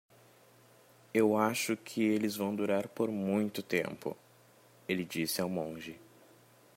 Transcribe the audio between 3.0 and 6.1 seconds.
muito tempo?" ele disse ao monge.